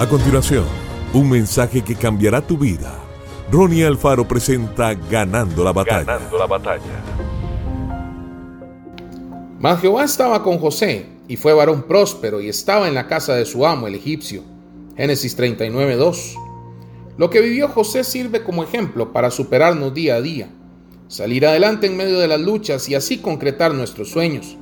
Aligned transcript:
A 0.00 0.08
continuación, 0.08 0.64
un 1.12 1.28
mensaje 1.28 1.82
que 1.82 1.94
cambiará 1.94 2.40
tu 2.40 2.56
vida. 2.56 2.98
Ronnie 3.52 3.84
Alfaro 3.84 4.26
presenta 4.26 4.94
Ganando 4.94 5.62
la 5.62 5.74
batalla. 5.74 6.04
Ganando 6.04 6.38
la 6.38 6.46
batalla. 6.46 7.04
Mas 9.58 9.78
Jehová 9.82 10.04
estaba 10.04 10.42
con 10.42 10.56
José, 10.56 11.04
y 11.28 11.36
fue 11.36 11.52
varón 11.52 11.82
próspero, 11.82 12.40
y 12.40 12.48
estaba 12.48 12.88
en 12.88 12.94
la 12.94 13.08
casa 13.08 13.34
de 13.34 13.44
su 13.44 13.66
amo, 13.66 13.88
el 13.88 13.94
egipcio. 13.94 14.42
Génesis 14.96 15.36
39, 15.36 15.96
2. 15.96 16.34
Lo 17.18 17.28
que 17.28 17.42
vivió 17.42 17.68
José 17.68 18.02
sirve 18.02 18.42
como 18.42 18.64
ejemplo 18.64 19.12
para 19.12 19.30
superarnos 19.30 19.92
día 19.92 20.14
a 20.14 20.22
día, 20.22 20.48
salir 21.08 21.46
adelante 21.46 21.88
en 21.88 21.98
medio 21.98 22.18
de 22.18 22.28
las 22.28 22.40
luchas 22.40 22.88
y 22.88 22.94
así 22.94 23.18
concretar 23.18 23.74
nuestros 23.74 24.08
sueños. 24.08 24.56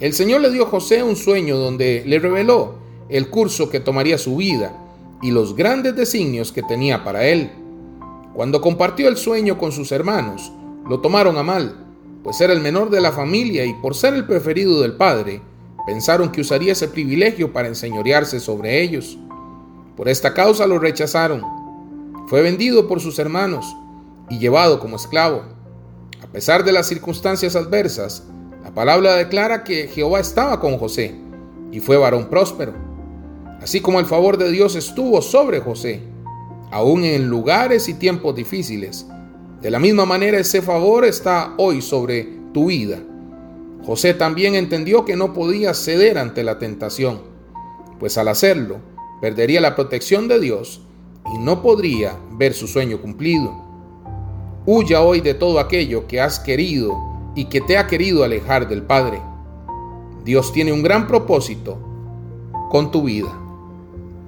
El 0.00 0.12
Señor 0.12 0.40
le 0.40 0.50
dio 0.50 0.64
a 0.64 0.70
José 0.70 1.04
un 1.04 1.14
sueño 1.14 1.56
donde 1.56 2.02
le 2.04 2.18
reveló 2.18 2.84
el 3.08 3.30
curso 3.30 3.70
que 3.70 3.80
tomaría 3.80 4.18
su 4.18 4.36
vida 4.36 4.72
y 5.22 5.30
los 5.30 5.54
grandes 5.54 5.94
designios 5.96 6.52
que 6.52 6.62
tenía 6.62 7.04
para 7.04 7.24
él. 7.26 7.50
Cuando 8.34 8.60
compartió 8.60 9.08
el 9.08 9.16
sueño 9.16 9.58
con 9.58 9.72
sus 9.72 9.92
hermanos, 9.92 10.52
lo 10.88 11.00
tomaron 11.00 11.38
a 11.38 11.42
mal, 11.42 11.76
pues 12.22 12.40
era 12.40 12.52
el 12.52 12.60
menor 12.60 12.90
de 12.90 13.00
la 13.00 13.12
familia 13.12 13.64
y 13.64 13.72
por 13.74 13.94
ser 13.94 14.14
el 14.14 14.26
preferido 14.26 14.80
del 14.80 14.96
padre, 14.96 15.40
pensaron 15.86 16.30
que 16.32 16.40
usaría 16.40 16.72
ese 16.72 16.88
privilegio 16.88 17.52
para 17.52 17.68
enseñorearse 17.68 18.40
sobre 18.40 18.82
ellos. 18.82 19.16
Por 19.96 20.08
esta 20.08 20.34
causa 20.34 20.66
lo 20.66 20.78
rechazaron. 20.78 21.42
Fue 22.26 22.42
vendido 22.42 22.88
por 22.88 23.00
sus 23.00 23.18
hermanos 23.18 23.74
y 24.28 24.38
llevado 24.38 24.80
como 24.80 24.96
esclavo. 24.96 25.44
A 26.22 26.26
pesar 26.26 26.64
de 26.64 26.72
las 26.72 26.88
circunstancias 26.88 27.54
adversas, 27.54 28.24
la 28.64 28.74
palabra 28.74 29.14
declara 29.14 29.62
que 29.62 29.86
Jehová 29.86 30.18
estaba 30.18 30.60
con 30.60 30.76
José 30.76 31.14
y 31.70 31.78
fue 31.78 31.96
varón 31.96 32.28
próspero 32.28 32.85
así 33.60 33.80
como 33.80 34.00
el 34.00 34.06
favor 34.06 34.38
de 34.38 34.50
Dios 34.50 34.76
estuvo 34.76 35.22
sobre 35.22 35.60
José, 35.60 36.02
aún 36.70 37.04
en 37.04 37.28
lugares 37.28 37.88
y 37.88 37.94
tiempos 37.94 38.34
difíciles. 38.34 39.06
De 39.60 39.70
la 39.70 39.78
misma 39.78 40.04
manera 40.04 40.38
ese 40.38 40.62
favor 40.62 41.04
está 41.04 41.54
hoy 41.56 41.80
sobre 41.80 42.28
tu 42.52 42.66
vida. 42.66 42.98
José 43.84 44.14
también 44.14 44.54
entendió 44.54 45.04
que 45.04 45.16
no 45.16 45.32
podía 45.32 45.72
ceder 45.74 46.18
ante 46.18 46.42
la 46.42 46.58
tentación, 46.58 47.20
pues 47.98 48.18
al 48.18 48.28
hacerlo 48.28 48.78
perdería 49.20 49.60
la 49.60 49.74
protección 49.74 50.28
de 50.28 50.40
Dios 50.40 50.82
y 51.34 51.38
no 51.38 51.62
podría 51.62 52.16
ver 52.32 52.54
su 52.54 52.66
sueño 52.66 53.00
cumplido. 53.00 53.64
Huya 54.66 55.02
hoy 55.02 55.20
de 55.20 55.34
todo 55.34 55.60
aquello 55.60 56.06
que 56.06 56.20
has 56.20 56.40
querido 56.40 56.96
y 57.34 57.46
que 57.46 57.60
te 57.60 57.78
ha 57.78 57.86
querido 57.86 58.24
alejar 58.24 58.68
del 58.68 58.82
Padre. 58.82 59.20
Dios 60.24 60.52
tiene 60.52 60.72
un 60.72 60.82
gran 60.82 61.06
propósito 61.06 61.78
con 62.70 62.90
tu 62.90 63.04
vida. 63.04 63.45